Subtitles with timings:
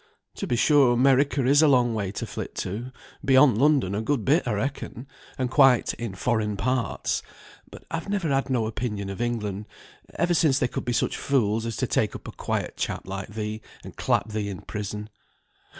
[0.37, 2.91] "To be sure 'Merica is a long way to flit to;
[3.23, 5.05] beyond London a good bit I reckon;
[5.37, 7.21] and quite in foreign parts;
[7.69, 9.67] but I've never had no opinion of England,
[10.15, 13.61] ever since they could be such fools as take up a quiet chap like thee,
[13.83, 15.11] and clap thee in prison.